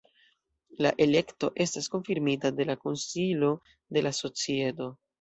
La 0.85 0.91
elekto 1.05 1.51
estas 1.67 1.91
konfirmita 1.97 2.53
de 2.63 2.69
la 2.73 2.79
Konsilo 2.87 3.55
de 3.99 4.07
la 4.11 4.19
Societo. 4.25 4.95